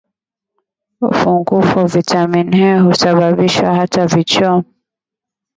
[1.01, 4.63] upungufu wa vitamini A husababisha hata vichomi